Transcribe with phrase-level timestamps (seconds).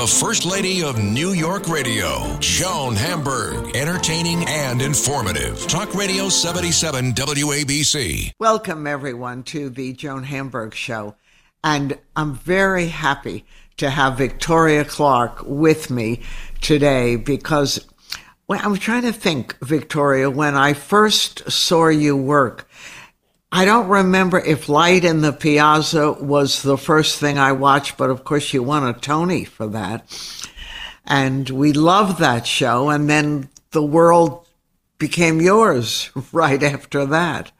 [0.00, 3.76] the First Lady of New York Radio, Joan Hamburg.
[3.76, 5.66] Entertaining and informative.
[5.66, 8.32] Talk Radio 77 WABC.
[8.38, 11.16] Welcome, everyone, to the Joan Hamburg Show.
[11.62, 13.44] And I'm very happy
[13.76, 16.22] to have Victoria Clark with me
[16.62, 17.86] today because
[18.48, 22.66] well, I'm trying to think, Victoria, when I first saw you work,
[23.52, 28.10] I don't remember if Light in the Piazza was the first thing I watched, but
[28.10, 30.04] of course you won a Tony for that.
[31.04, 32.90] And we loved that show.
[32.90, 34.46] And then the world
[34.98, 37.50] became yours right after that.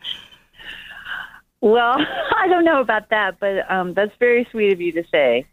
[1.60, 1.96] Well,
[2.36, 5.46] I don't know about that, but um, that's very sweet of you to say.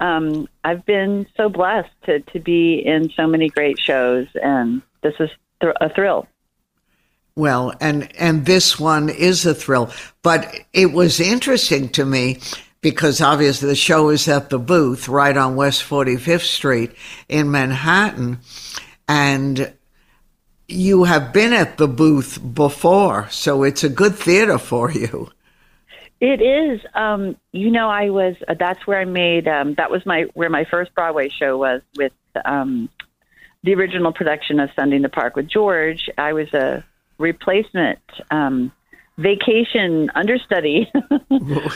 [0.00, 5.14] Um, I've been so blessed to, to be in so many great shows, and this
[5.18, 6.28] is th- a thrill.
[7.38, 9.92] Well, and and this one is a thrill,
[10.24, 12.40] but it was interesting to me
[12.80, 16.90] because obviously the show is at the booth right on West 45th Street
[17.28, 18.40] in Manhattan
[19.06, 19.72] and
[20.66, 25.30] you have been at the booth before, so it's a good theater for you.
[26.20, 26.80] It is.
[26.92, 28.34] Um, you know, I was.
[28.48, 29.46] Uh, that's where I made.
[29.46, 32.12] Um, that was my where my first Broadway show was with
[32.44, 32.88] um,
[33.62, 36.10] the original production of Sunday in the Park with George.
[36.18, 36.84] I was a
[37.18, 37.98] replacement
[38.30, 38.72] um,
[39.18, 40.90] vacation understudy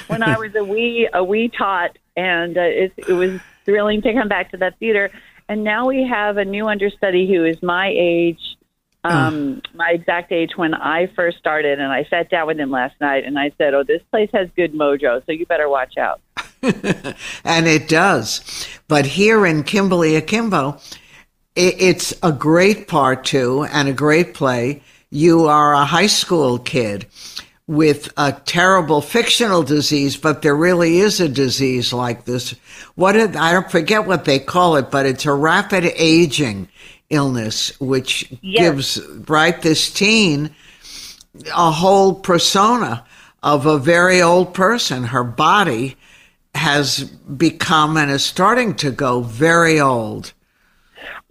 [0.06, 4.12] when I was a wee a wee tot, and uh, it, it was thrilling to
[4.14, 5.10] come back to that theater.
[5.48, 8.40] And now we have a new understudy who is my age,
[9.04, 11.80] um, my exact age when I first started.
[11.80, 14.48] And I sat down with him last night, and I said, "Oh, this place has
[14.56, 16.20] good mojo, so you better watch out."
[16.62, 18.68] and it does.
[18.86, 20.78] But here in Kimberly Akimbo,
[21.56, 24.82] it's a great part too, and a great play
[25.12, 27.06] you are a high school kid
[27.66, 32.54] with a terrible fictional disease, but there really is a disease like this.
[32.94, 36.68] What did, I don't forget what they call it, but it's a rapid aging
[37.10, 38.62] illness, which yes.
[38.62, 40.54] gives right this teen
[41.54, 43.04] a whole persona
[43.42, 45.04] of a very old person.
[45.04, 45.96] Her body
[46.54, 50.32] has become and is starting to go very old.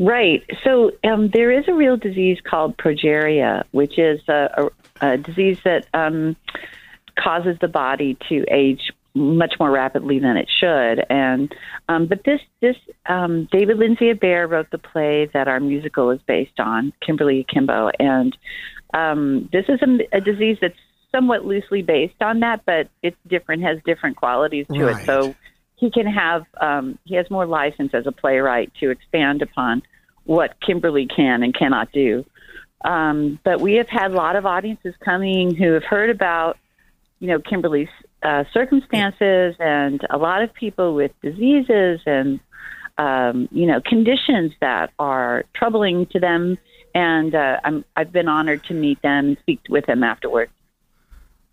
[0.01, 0.43] Right.
[0.63, 4.49] So um, there is a real disease called progeria, which is a,
[4.99, 6.35] a, a disease that um,
[7.15, 11.05] causes the body to age much more rapidly than it should.
[11.07, 11.53] And
[11.87, 16.21] um, but this this um, David Lindsay Abaire wrote the play that our musical is
[16.25, 18.35] based on, Kimberly Akimbo, and
[18.95, 20.79] um, this is a, a disease that's
[21.11, 24.99] somewhat loosely based on that, but it's different, has different qualities to right.
[24.99, 25.05] it.
[25.05, 25.35] So
[25.81, 29.81] he can have um, he has more license as a playwright to expand upon
[30.25, 32.23] what Kimberly can and cannot do.
[32.85, 36.57] Um, but we have had a lot of audiences coming who have heard about,
[37.19, 37.89] you know, Kimberly's
[38.21, 42.39] uh, circumstances and a lot of people with diseases and,
[42.99, 46.59] um, you know, conditions that are troubling to them.
[46.93, 50.51] And uh, I'm, I've been honored to meet them and speak with them afterwards.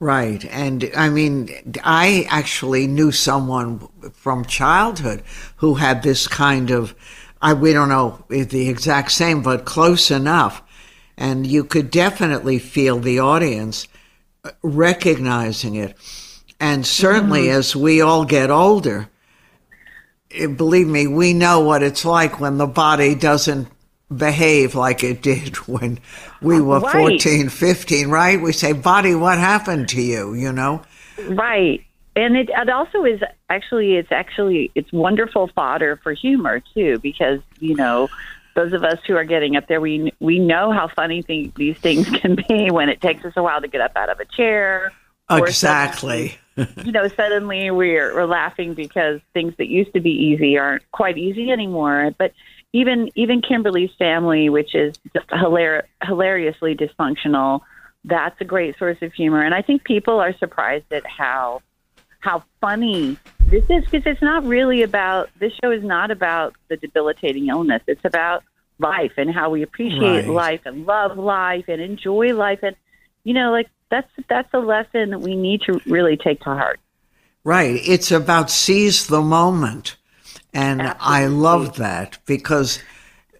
[0.00, 0.44] Right.
[0.44, 1.48] And I mean,
[1.82, 5.24] I actually knew someone from childhood
[5.56, 6.94] who had this kind of,
[7.42, 10.62] I, we don't know the exact same, but close enough.
[11.16, 13.88] And you could definitely feel the audience
[14.62, 15.96] recognizing it.
[16.60, 17.58] And certainly mm-hmm.
[17.58, 19.10] as we all get older,
[20.30, 23.68] eh, believe me, we know what it's like when the body doesn't
[24.14, 25.98] behave like it did when
[26.40, 26.92] we uh, were right.
[26.92, 28.40] 14, 15, right?
[28.40, 30.82] We say, body, what happened to you, you know?
[31.28, 31.84] Right.
[32.16, 37.40] And it, it also is actually, it's actually, it's wonderful fodder for humor too, because,
[37.60, 38.08] you know,
[38.54, 41.78] those of us who are getting up there, we, we know how funny th- these
[41.78, 44.24] things can be when it takes us a while to get up out of a
[44.24, 44.92] chair.
[45.30, 46.38] Exactly.
[46.56, 50.90] Suddenly, you know, suddenly we're, we're laughing because things that used to be easy aren't
[50.90, 52.12] quite easy anymore.
[52.18, 52.32] But
[52.72, 57.60] even even Kimberly's family, which is just hilar- hilariously dysfunctional,
[58.04, 59.42] that's a great source of humor.
[59.42, 61.62] And I think people are surprised at how
[62.20, 66.76] how funny this is because it's not really about this show is not about the
[66.76, 67.82] debilitating illness.
[67.86, 68.42] It's about
[68.78, 70.28] life and how we appreciate right.
[70.28, 72.76] life and love life and enjoy life and
[73.24, 76.78] you know like that's that's a lesson that we need to really take to heart.
[77.44, 77.80] Right.
[77.84, 79.96] It's about seize the moment.
[80.58, 81.06] And Absolutely.
[81.06, 82.80] I love that because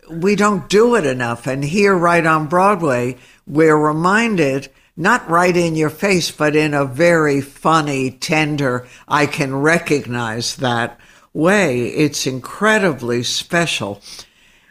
[0.09, 1.49] we don't do it enough.
[1.49, 6.85] And here, right on Broadway, we're reminded, not right in your face, but in a
[6.85, 11.01] very funny, tender, I can recognize that
[11.33, 11.89] way.
[11.89, 14.01] It's incredibly special.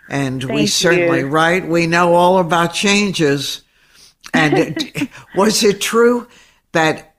[0.09, 1.27] And Thank we certainly, you.
[1.27, 1.67] right?
[1.67, 3.61] We know all about changes.
[4.33, 6.29] And it, was it true
[6.71, 7.13] that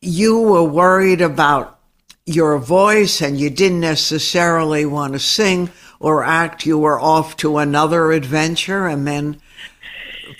[0.00, 1.78] you were worried about
[2.26, 7.58] your voice and you didn't necessarily want to sing or act, you were off to
[7.58, 9.40] another adventure and then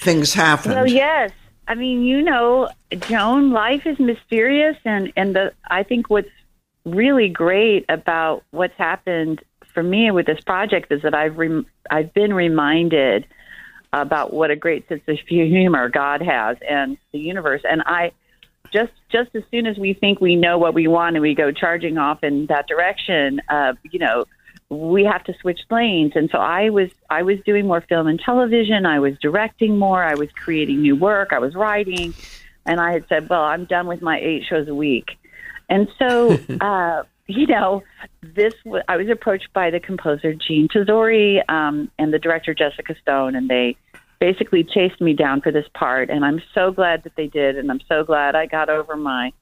[0.01, 0.75] things happened.
[0.75, 1.33] Well, yes.
[1.69, 2.69] I mean, you know,
[2.99, 6.29] Joan, life is mysterious, and and the I think what's
[6.85, 9.43] really great about what's happened
[9.73, 13.27] for me with this project is that I've rem- I've been reminded
[13.93, 18.13] about what a great sense of humor God has and the universe, and I
[18.73, 21.53] just just as soon as we think we know what we want and we go
[21.53, 24.25] charging off in that direction, uh, you know,
[24.69, 26.13] we have to switch lanes.
[26.15, 28.87] And so I was I was doing more film and television.
[28.87, 30.03] I was directing more.
[30.03, 31.33] I was creating new work.
[31.33, 32.15] I was writing,
[32.67, 35.11] and I had said, well, I'm done with my eight shows a week.
[35.69, 37.83] And so, uh, you know,
[38.23, 42.95] this w- I was approached by the composer Jeanine Tesori um, and the director Jessica
[43.01, 43.77] Stone, and they
[44.23, 46.09] basically chased me down for this part.
[46.09, 49.33] And I'm so glad that they did, and I'm so glad I got over my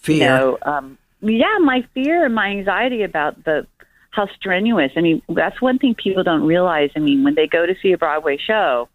[0.00, 0.16] Fear.
[0.16, 3.66] you know, um, yeah, my fear and my anxiety about the
[4.10, 4.92] how strenuous.
[4.96, 6.88] I mean, that's one thing people don't realize.
[6.96, 8.88] I mean, when they go to see a Broadway show,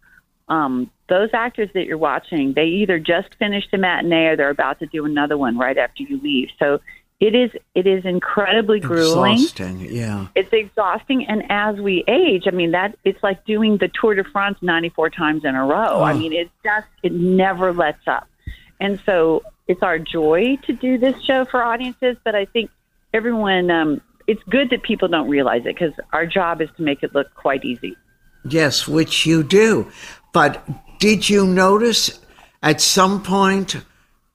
[0.48, 4.80] um, those actors that you're watching, they either just finished a matinee or they're about
[4.80, 6.48] to do another one right after you leave.
[6.58, 6.80] So
[7.20, 9.32] it is it is incredibly grueling.
[9.34, 10.28] Exhausting, yeah.
[10.36, 14.24] It's exhausting, and as we age, I mean that it's like doing the Tour de
[14.24, 16.00] France 94 times in a row.
[16.02, 16.18] I Oh.
[16.18, 18.28] mean, it just it never lets up,
[18.80, 22.16] and so it's our joy to do this show for audiences.
[22.24, 22.70] But I think
[23.12, 27.02] everyone, um, it's good that people don't realize it because our job is to make
[27.02, 27.96] it look quite easy.
[28.48, 29.90] Yes, which you do.
[30.32, 30.64] But
[31.00, 32.20] did you notice
[32.62, 33.76] at some point,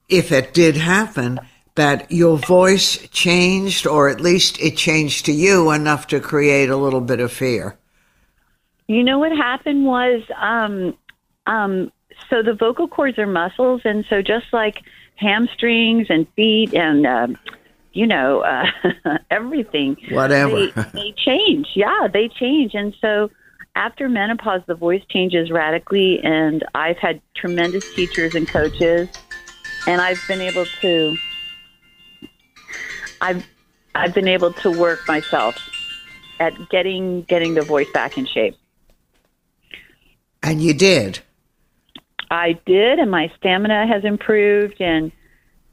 [0.08, 1.40] if it did happen,
[1.76, 6.76] that your voice changed, or at least it changed to you enough to create a
[6.76, 7.76] little bit of fear?
[8.86, 10.96] You know what happened was, um,
[11.46, 11.90] um,
[12.30, 14.82] so the vocal cords are muscles, and so just like
[15.16, 17.38] hamstrings and feet and um,
[17.92, 18.40] you know
[19.04, 20.66] uh, everything, Whatever.
[20.66, 21.68] they, they change.
[21.74, 23.30] Yeah, they change, and so
[23.74, 26.20] after menopause, the voice changes radically.
[26.22, 29.08] And I've had tremendous teachers and coaches,
[29.88, 31.16] and I've been able to.
[33.24, 33.46] I've
[33.94, 35.56] I've been able to work myself
[36.38, 38.56] at getting getting the voice back in shape.
[40.42, 41.20] And you did.
[42.30, 45.10] I did, and my stamina has improved, and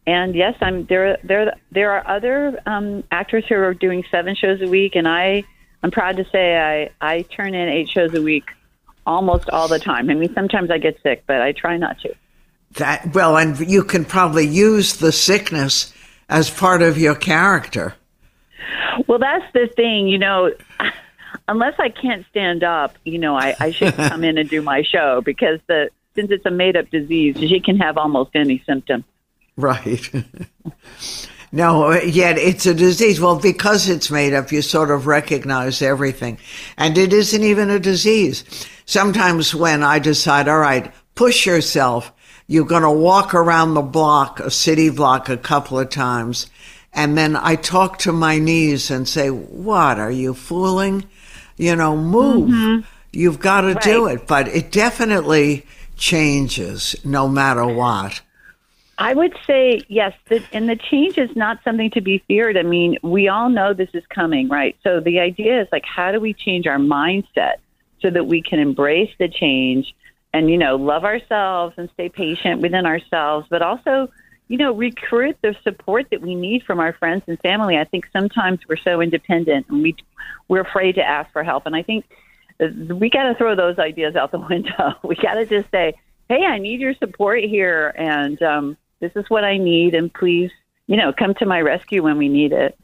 [0.08, 1.18] and yes, I'm there.
[1.24, 5.44] There there are other um, actors who are doing seven shows a week, and I
[5.84, 8.46] I'm proud to say I I turn in eight shows a week
[9.06, 10.10] almost all the time.
[10.10, 12.16] I mean, sometimes I get sick, but I try not to.
[12.76, 15.94] That well, and you can probably use the sickness
[16.32, 17.94] as part of your character.
[19.06, 20.52] Well, that's the thing, you know.
[21.48, 24.82] Unless I can't stand up, you know, I, I should come in and do my
[24.82, 29.04] show because the since it's a made up disease, she can have almost any symptom.
[29.56, 30.10] Right.
[31.52, 33.20] no, yet it's a disease.
[33.20, 36.38] Well, because it's made up, you sort of recognize everything.
[36.78, 38.44] And it isn't even a disease.
[38.86, 42.12] Sometimes when I decide, all right, push yourself,
[42.52, 46.48] you're going to walk around the block, a city block, a couple of times.
[46.92, 49.98] And then I talk to my knees and say, what?
[49.98, 51.06] Are you fooling?
[51.56, 52.50] You know, move.
[52.50, 52.88] Mm-hmm.
[53.14, 54.28] You've got to do it.
[54.28, 55.66] But it definitely
[55.96, 58.20] changes no matter what.
[58.98, 62.58] I would say yes, the, and the change is not something to be feared.
[62.58, 64.76] I mean, we all know this is coming, right?
[64.84, 67.60] So the idea is like, how do we change our mindset
[68.02, 69.96] so that we can embrace the change
[70.34, 74.10] and you know love ourselves and stay patient within ourselves, but also
[74.48, 77.78] you know recruit the support that we need from our friends and family.
[77.78, 79.96] I think sometimes we're so independent and we
[80.48, 82.06] we're afraid to ask for help, and I think
[82.60, 84.96] we got to throw those ideas out the window.
[85.04, 85.94] We got to just say,
[86.30, 90.52] "Hey, I need your support here, and um, this is what I need, and please,
[90.88, 92.78] you know, come to my rescue when we need it."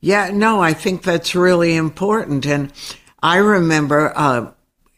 [0.00, 2.46] Yeah, no, I think that's really important.
[2.46, 2.72] And
[3.20, 4.52] I remember uh,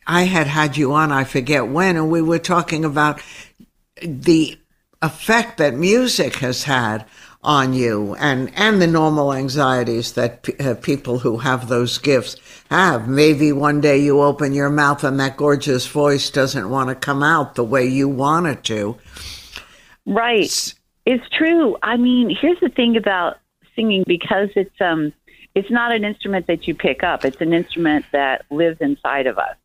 [0.06, 3.20] I had had you on, I forget when, and we were talking about
[4.02, 4.58] the
[5.02, 7.04] effect that music has had
[7.42, 12.36] on you and, and the normal anxieties that p- uh, people who have those gifts
[12.68, 13.08] have.
[13.08, 17.22] Maybe one day you open your mouth and that gorgeous voice doesn't want to come
[17.22, 18.98] out the way you want it to.
[20.04, 20.74] Right.
[21.06, 21.76] It's true.
[21.82, 23.38] I mean, here's the thing about
[23.74, 25.12] singing because it's um
[25.54, 27.24] it's not an instrument that you pick up.
[27.24, 29.56] It's an instrument that lives inside of us.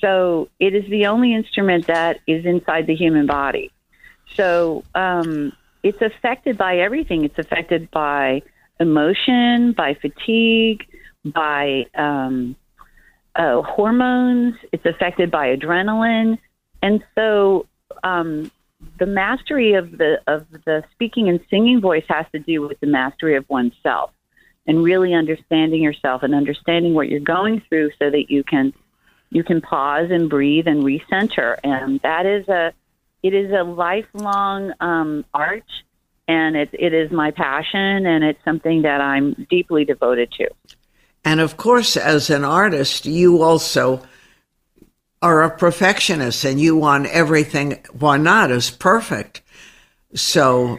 [0.00, 3.70] So it is the only instrument that is inside the human body.
[4.34, 7.24] So um, it's affected by everything.
[7.24, 8.42] It's affected by
[8.78, 10.86] emotion, by fatigue,
[11.24, 12.56] by um,
[13.34, 14.56] uh, hormones.
[14.72, 16.38] It's affected by adrenaline,
[16.82, 17.66] and so
[18.02, 18.50] um,
[18.98, 22.86] the mastery of the of the speaking and singing voice has to do with the
[22.86, 24.10] mastery of oneself
[24.66, 28.72] and really understanding yourself and understanding what you're going through so that you can
[29.30, 31.56] you can pause and breathe and recenter.
[31.62, 32.72] And that is a
[33.22, 35.64] it is a lifelong um, art
[36.28, 40.48] and it, it is my passion and it's something that i'm deeply devoted to.
[41.24, 44.02] And of course as an artist you also
[45.22, 49.42] are a perfectionist and you want everything why not as perfect.
[50.14, 50.78] So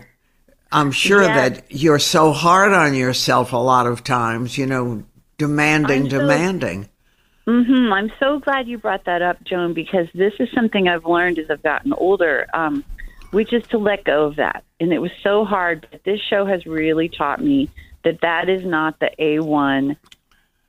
[0.72, 5.04] i'm sure that you're so hard on yourself a lot of times you know
[5.38, 6.90] demanding so, demanding
[7.48, 7.94] mm-hmm.
[7.94, 11.50] i'm so glad you brought that up joan because this is something i've learned as
[11.50, 12.84] i've gotten older um,
[13.32, 16.46] which is to let go of that and it was so hard but this show
[16.46, 17.70] has really taught me
[18.04, 19.96] that that is not the a1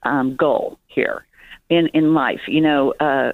[0.05, 1.25] um, goal here
[1.69, 3.33] in in life you know uh,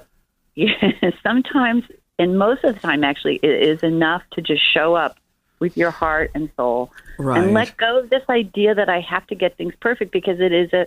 [1.23, 1.83] sometimes,
[2.17, 5.17] and most of the time, actually, it is enough to just show up
[5.59, 7.41] with your heart and soul right.
[7.41, 10.51] and let go of this idea that I have to get things perfect because it
[10.51, 10.85] is a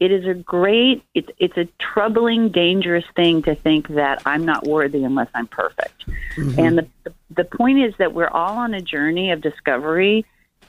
[0.00, 4.66] it is a great it's it's a troubling dangerous thing to think that I'm not
[4.66, 6.06] worthy unless I'm perfect.
[6.36, 6.58] Mm-hmm.
[6.58, 10.24] And the, the, the point is that we're all on a journey of discovery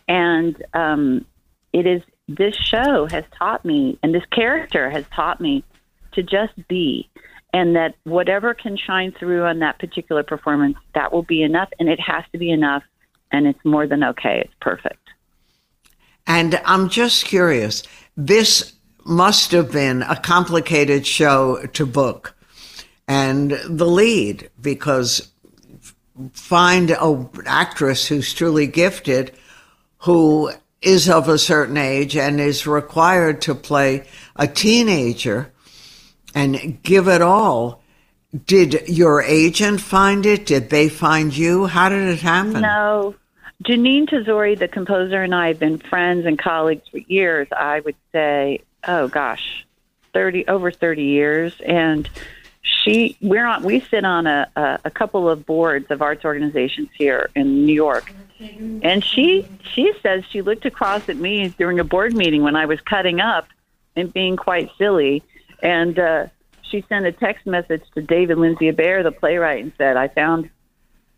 [0.08, 1.26] and um
[1.74, 5.64] it is this show has taught me and this character has taught me
[6.12, 7.10] to just be
[7.54, 11.90] and that whatever can shine through on that particular performance, that will be enough, and
[11.90, 12.84] it has to be enough,
[13.32, 14.42] and it's more than okay.
[14.46, 15.10] It's perfect.
[16.26, 17.84] And I'm just curious.
[18.16, 18.74] This
[19.12, 22.34] must have been a complicated show to book,
[23.08, 25.32] and the lead because
[26.34, 29.32] find an actress who's truly gifted,
[30.00, 30.52] who
[30.82, 35.52] is of a certain age and is required to play a teenager
[36.34, 37.84] and give it all.
[38.46, 40.46] Did your agent find it?
[40.46, 41.66] Did they find you?
[41.66, 42.62] How did it happen?
[42.62, 43.14] No.
[43.64, 47.48] Jeanine Tesori, the composer, and I have been friends and colleagues for years.
[47.56, 49.66] I would say, oh gosh,
[50.14, 52.10] thirty over thirty years, and
[52.62, 56.90] she we're on we sit on a, a, a couple of boards of arts organizations
[56.98, 61.84] here in New York, and she she says she looked across at me during a
[61.84, 63.48] board meeting when I was cutting up
[63.96, 65.24] and being quite silly,
[65.62, 66.28] and uh,
[66.62, 70.50] she sent a text message to David Lindsay Abaire, the playwright, and said, "I found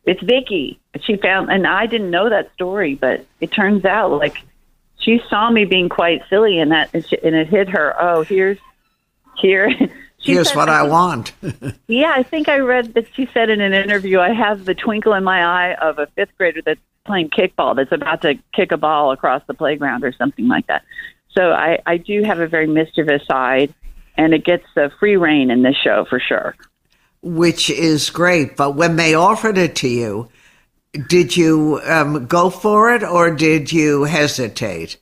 [0.05, 4.41] it's Vicky." She found, and I didn't know that story, but it turns out like
[5.03, 7.95] she saw me being quite silly, and that and it hit her.
[7.99, 8.57] Oh, here's
[9.37, 9.69] here.
[10.23, 11.33] Here's said, what I want.
[11.87, 15.13] yeah, I think I read that she said in an interview, I have the twinkle
[15.15, 18.77] in my eye of a fifth grader that's playing kickball that's about to kick a
[18.77, 20.83] ball across the playground or something like that.
[21.31, 23.73] So I, I do have a very mischievous side
[24.15, 26.55] and it gets a free rein in this show for sure.
[27.21, 28.55] Which is great.
[28.55, 30.29] But when they offered it to you,
[31.07, 34.97] did you um, go for it or did you hesitate?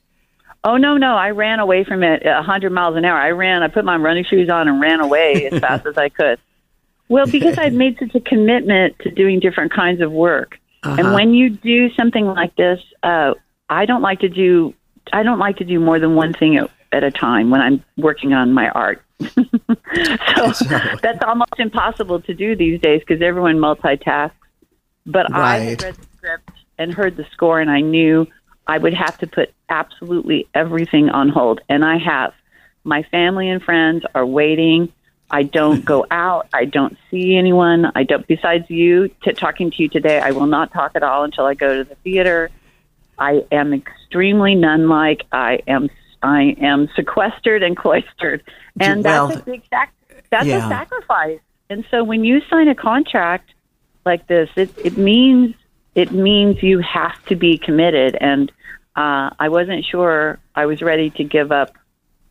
[0.64, 1.16] Oh no, no!
[1.16, 3.18] I ran away from it a hundred miles an hour.
[3.18, 3.62] I ran.
[3.62, 6.38] I put my running shoes on and ran away as fast as I could.
[7.08, 10.96] Well, because I'd made such a commitment to doing different kinds of work, uh-huh.
[10.98, 13.34] and when you do something like this, uh,
[13.68, 14.72] I don't like to do.
[15.12, 16.58] I don't like to do more than one thing
[16.92, 19.02] at a time when I'm working on my art.
[19.20, 19.34] so
[21.02, 24.30] that's almost impossible to do these days because everyone multitasks.
[25.06, 25.40] But right.
[25.40, 28.26] I had read the script and heard the score, and I knew
[28.66, 32.32] I would have to put absolutely everything on hold, and I have.
[32.84, 34.92] My family and friends are waiting.
[35.30, 36.48] I don't go out.
[36.52, 37.90] I don't see anyone.
[37.94, 38.26] I don't.
[38.26, 41.54] Besides you, t- talking to you today, I will not talk at all until I
[41.54, 42.50] go to the theater.
[43.18, 45.22] I am extremely nun-like.
[45.30, 45.90] I am
[46.22, 48.42] I am sequestered and cloistered,
[48.80, 49.94] and well, that's a big sac-
[50.30, 50.66] that's yeah.
[50.66, 51.40] a sacrifice.
[51.70, 53.51] And so when you sign a contract
[54.04, 55.54] like this, it it means
[55.94, 58.16] it means you have to be committed.
[58.20, 58.50] And
[58.96, 61.72] uh, I wasn't sure I was ready to give up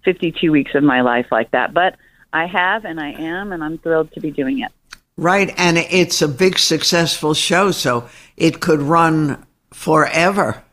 [0.04, 1.96] 52 weeks of my life like that, but
[2.34, 4.72] I have, and I am, and I'm thrilled to be doing it.
[5.18, 10.64] Right, and it's a big successful show, so it could run forever.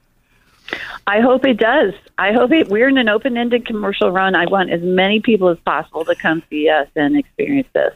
[1.06, 1.94] I hope it does.
[2.16, 2.68] I hope it.
[2.68, 4.34] We're in an open-ended commercial run.
[4.34, 7.94] I want as many people as possible to come see us and experience this.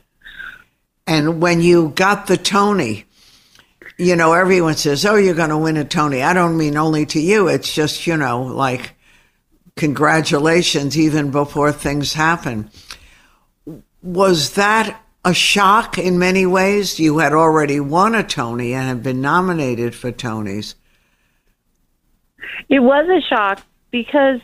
[1.06, 3.06] And when you got the Tony,
[3.98, 7.06] you know, everyone says, "Oh, you're going to win a Tony." I don't mean only
[7.06, 7.48] to you.
[7.48, 8.94] It's just you know, like
[9.76, 12.70] congratulations, even before things happen.
[14.02, 16.98] Was that a shock in many ways?
[16.98, 20.74] You had already won a Tony and had been nominated for Tonys.
[22.68, 24.40] It was a shock because,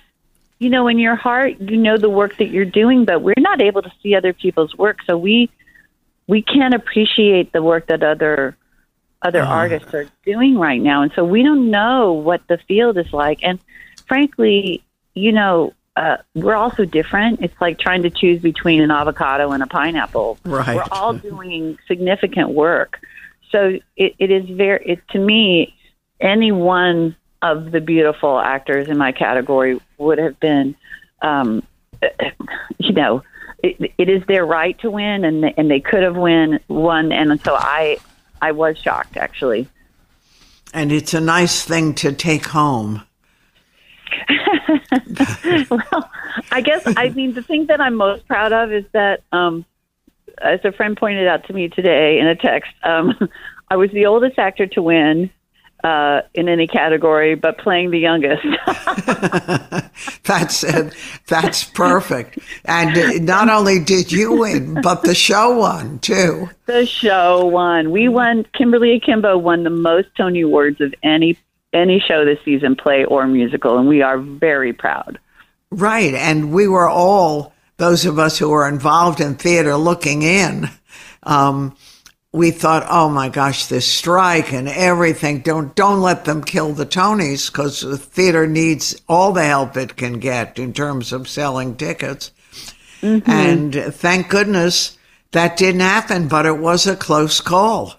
[0.59, 3.61] you know, in your heart, you know the work that you're doing, but we're not
[3.61, 4.99] able to see other people's work.
[5.07, 5.51] So we
[6.29, 8.57] we can't appreciate the work that other
[9.23, 9.47] other Oh.
[9.47, 13.41] artists are doing right now, and so we don't know what the field is like.
[13.43, 13.59] And
[14.07, 17.41] frankly, you know, uh, we're also different.
[17.43, 20.39] It's like trying to choose between an avocado and a pineapple.
[20.45, 20.77] Right.
[20.77, 23.01] We're all doing significant work,
[23.51, 24.85] so it, it is very.
[24.87, 25.75] It, to me,
[26.21, 30.77] any one of the beautiful actors in my category would have been,
[31.23, 31.63] um,
[32.79, 33.23] you know,
[33.63, 37.13] it, it is their right to win, and they, and they could have win won,
[37.13, 37.99] and so I
[38.41, 39.69] I was shocked actually.
[40.73, 43.03] And it's a nice thing to take home.
[45.71, 46.11] well,
[46.51, 49.65] I guess I mean the thing that I'm most proud of is that, um,
[50.41, 53.15] as a friend pointed out to me today in a text, um,
[53.71, 55.31] I was the oldest actor to win
[55.85, 58.43] uh, in any category, but playing the youngest.
[60.25, 60.95] That's it.
[61.27, 62.39] That's perfect.
[62.65, 66.51] And uh, not only did you win, but the show won too.
[66.67, 67.91] the show won.
[67.91, 68.45] We won.
[68.55, 71.39] Kimberly Akimbo won the most Tony Awards of any
[71.73, 75.19] any show this season, play or musical, and we are very proud.
[75.71, 76.15] Right.
[76.15, 80.71] And we were all, those of us who were involved in theater looking in,
[81.23, 81.77] um,
[82.33, 85.41] we thought, oh my gosh, this strike and everything.
[85.41, 89.97] Don't, don't let them kill the Tonys because the theater needs all the help it
[89.97, 92.33] can get in terms of selling tickets.
[93.01, 93.31] Mm-hmm.
[93.31, 94.99] And thank goodness
[95.33, 97.95] that didn't happen, but it was a close call.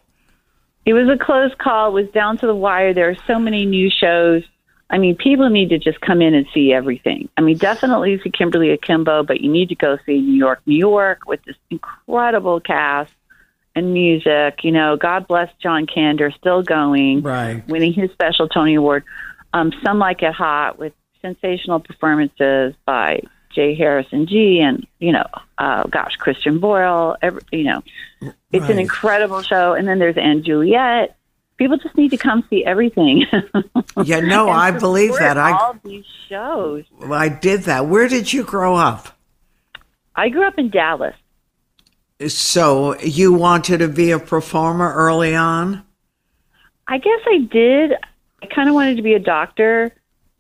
[0.86, 1.90] It was a close call.
[1.90, 2.94] It was down to the wire.
[2.94, 4.44] There are so many new shows.
[4.92, 7.30] I mean, people need to just come in and see everything.
[7.38, 10.78] I mean, definitely see Kimberly Akimbo, but you need to go see New York, New
[10.78, 13.12] York with this incredible cast
[13.76, 14.64] and music.
[14.64, 17.68] You know, God bless John Kander, still going, Right.
[17.68, 19.04] winning his special Tony Award.
[19.54, 23.22] Um, Some Like It Hot with sensational performances by
[23.54, 23.76] J.
[23.76, 25.26] Harrison Ghee and, you know,
[25.58, 27.16] uh, gosh, Christian Borle.
[27.22, 27.84] Every, you know,
[28.52, 29.74] it's an incredible show.
[29.74, 31.16] And then there's & Juliet.
[31.58, 33.26] People just need to come see everything.
[34.06, 35.38] Yeah, no, I believe that.
[35.38, 36.86] I, all these shows.
[37.12, 37.88] I did that.
[37.88, 39.18] Where did you grow up?
[40.16, 41.16] I grew up in Dallas.
[42.28, 45.84] So you wanted to be a performer early on?
[46.88, 47.94] I guess I did.
[48.44, 49.94] I kind of wanted to be a doctor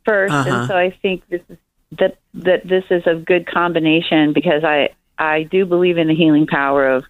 [0.08, 0.50] 1st Uh-huh.
[0.50, 1.58] and so I think this is
[2.00, 6.48] that that this is a good combination because I I do believe in the healing
[6.48, 7.06] power of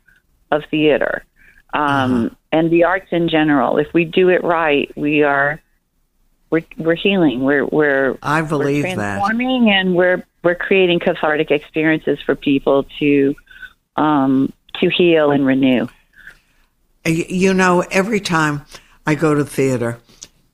[0.52, 1.24] of theater
[1.74, 3.78] um, and the arts in general.
[3.78, 5.62] If we do it right, we are
[6.50, 7.42] we're we're healing.
[7.42, 9.18] We're we're I believe we're that.
[9.20, 13.36] transforming and we're we're creating cathartic experiences for people to
[13.96, 15.88] um, to heal and renew.
[17.06, 18.66] Uh, you know, every time
[19.06, 20.00] I go to theater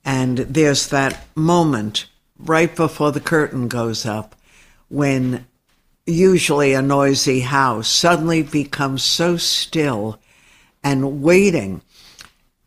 [0.04, 2.06] and there's that moment
[2.38, 4.36] right before the curtain goes up
[4.88, 5.46] when
[6.06, 10.20] usually a noisy house suddenly becomes so still
[10.84, 11.82] and waiting.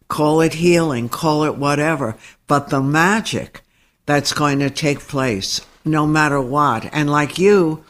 [0.09, 2.17] Call it healing, call it whatever,
[2.47, 3.61] but the magic
[4.05, 6.89] that's going to take place no matter what.
[6.91, 7.83] And like you,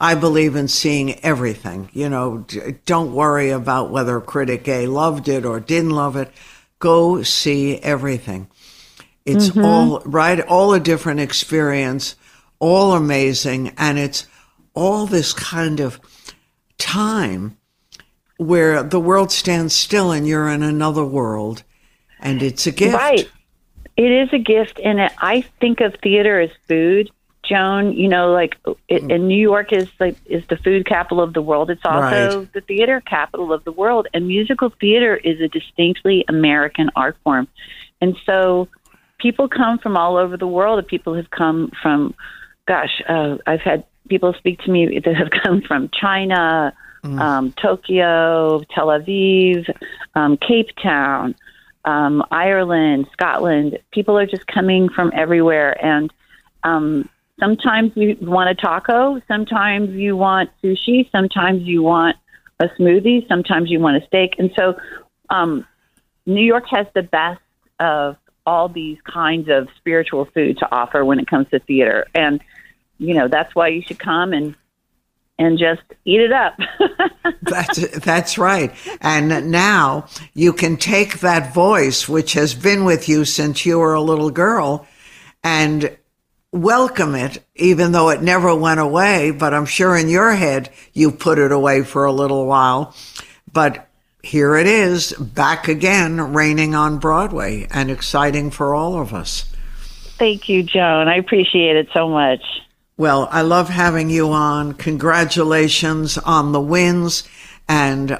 [0.00, 1.90] I believe in seeing everything.
[1.92, 2.46] You know,
[2.86, 6.30] don't worry about whether critic A loved it or didn't love it.
[6.78, 8.48] Go see everything.
[9.24, 9.64] It's mm-hmm.
[9.64, 12.16] all right, all a different experience,
[12.60, 14.26] all amazing, and it's
[14.74, 16.00] all this kind of
[16.78, 17.56] time
[18.38, 21.64] where the world stands still and you're in another world,
[22.20, 22.94] and it's a gift.
[22.94, 23.28] Right.
[23.96, 27.10] It is a gift, and I think of theater as food.
[27.48, 28.56] Joan, you know, like
[28.88, 31.70] it, and New York is like is the food capital of the world.
[31.70, 32.52] It's also Right.
[32.52, 37.48] the theater capital of the world, and musical theater is a distinctly American art form.
[38.00, 38.68] And so,
[39.18, 40.86] people come from all over the world.
[40.86, 42.14] People have come from,
[42.66, 46.72] gosh, uh, I've had people speak to me that have come from China,
[47.04, 49.68] um, Tokyo, Tel Aviv,
[50.14, 51.34] um, Cape Town
[51.84, 53.78] um, Ireland, Scotland.
[53.92, 56.12] People are just coming from everywhere, and
[56.62, 57.08] um,
[57.38, 62.16] sometimes you want a taco, sometimes you want sushi, sometimes you want
[62.60, 64.74] a smoothie, sometimes you want a steak, and so
[65.30, 65.66] um,
[66.26, 67.40] New York has the best
[67.78, 72.40] of all these kinds of spiritual food to offer when it comes to theater, and
[72.98, 74.54] you know that's why you should come and
[75.38, 76.58] and just eat it up.
[77.42, 78.74] That's that's right.
[79.00, 83.94] And now you can take that voice, which has been with you since you were
[83.94, 84.86] a little girl,
[85.44, 85.96] and
[86.52, 89.30] welcome it, even though it never went away.
[89.30, 92.94] But I'm sure in your head you put it away for a little while.
[93.52, 93.88] But
[94.22, 99.44] here it is, back again, reigning on Broadway, and exciting for all of us.
[100.18, 101.08] Thank you, Joan.
[101.08, 102.42] I appreciate it so much.
[102.96, 104.72] Well, I love having you on.
[104.74, 107.28] Congratulations on the wins.
[107.68, 108.18] And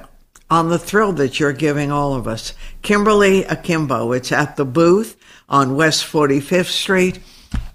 [0.50, 2.54] on the thrill that you're giving all of us.
[2.82, 5.16] Kimberly Akimbo, it's at the booth
[5.48, 7.20] on West 45th Street.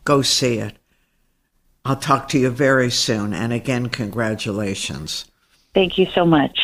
[0.03, 0.77] Go see it.
[1.85, 3.33] I'll talk to you very soon.
[3.33, 5.25] And again, congratulations.
[5.73, 6.57] Thank you so much.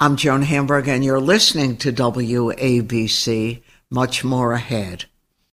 [0.00, 3.62] I'm Joan Hamburg, and you're listening to WABC.
[3.90, 5.06] Much more ahead.